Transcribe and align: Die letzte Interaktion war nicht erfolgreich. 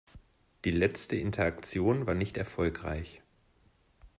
Die 0.65 0.71
letzte 0.71 1.15
Interaktion 1.15 2.07
war 2.07 2.15
nicht 2.15 2.35
erfolgreich. 2.35 3.21